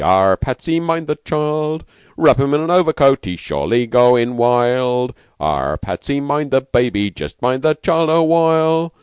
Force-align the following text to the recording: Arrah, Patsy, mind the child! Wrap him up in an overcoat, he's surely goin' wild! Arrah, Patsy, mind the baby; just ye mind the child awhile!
Arrah, 0.03 0.35
Patsy, 0.35 0.79
mind 0.79 1.05
the 1.05 1.17
child! 1.23 1.85
Wrap 2.17 2.39
him 2.39 2.55
up 2.55 2.55
in 2.55 2.61
an 2.63 2.71
overcoat, 2.71 3.23
he's 3.23 3.39
surely 3.39 3.85
goin' 3.85 4.35
wild! 4.35 5.13
Arrah, 5.39 5.77
Patsy, 5.79 6.19
mind 6.19 6.49
the 6.49 6.61
baby; 6.61 7.11
just 7.11 7.35
ye 7.39 7.45
mind 7.49 7.61
the 7.61 7.75
child 7.75 8.09
awhile! 8.09 8.95